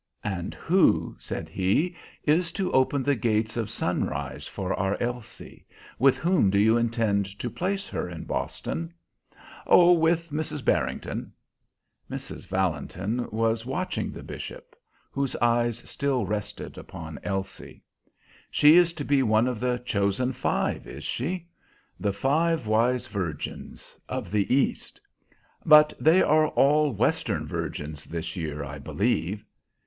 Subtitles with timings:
[0.23, 5.67] "And who," said he, "is to open the gates of sunrise for our Elsie?
[5.99, 8.95] With whom do you intend to place her in Boston?"
[9.67, 10.65] "Oh, with Mrs.
[10.65, 11.31] Barrington."
[12.09, 12.47] Mrs.
[12.47, 14.75] Valentin was watching the bishop,
[15.11, 17.83] whose eyes still rested upon Elsie.
[18.49, 21.45] "She is to be one of the chosen five, is she?
[21.99, 24.99] The five wise virgins of the East?
[25.63, 29.45] But they are all Western virgins this year, I believe."